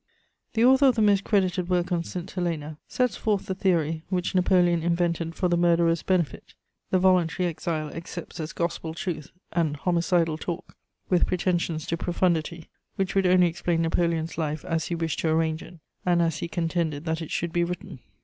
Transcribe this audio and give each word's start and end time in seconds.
The 0.53 0.65
author 0.65 0.87
of 0.87 0.95
the 0.95 1.01
most 1.03 1.23
credited 1.23 1.69
work 1.69 1.91
on 1.91 2.03
St. 2.03 2.31
Helena 2.31 2.79
sets 2.87 3.15
forth 3.17 3.45
the 3.45 3.53
theory 3.53 4.01
which 4.09 4.33
Napoleon 4.33 4.81
invented 4.81 5.35
for 5.35 5.47
the 5.47 5.55
murderer's 5.55 6.01
benefit; 6.01 6.55
the 6.89 6.97
voluntary 6.97 7.47
exile 7.47 7.91
accepts 7.93 8.39
as 8.39 8.51
Gospel 8.51 8.95
truth 8.95 9.29
an 9.51 9.75
homicidal 9.75 10.39
talk, 10.39 10.75
with 11.09 11.27
pretensions 11.27 11.85
to 11.85 11.97
profundity, 11.97 12.67
which 12.95 13.13
would 13.13 13.27
only 13.27 13.45
explain 13.45 13.83
Napoleon's 13.83 14.39
life 14.39 14.65
as 14.65 14.85
he 14.87 14.95
wished 14.95 15.19
to 15.19 15.29
arrange 15.29 15.61
it, 15.61 15.75
and 16.03 16.19
as 16.19 16.37
he 16.39 16.47
contended 16.47 17.05
that 17.05 17.21
it 17.21 17.29
should 17.29 17.53
be 17.53 17.63
written. 17.63 17.99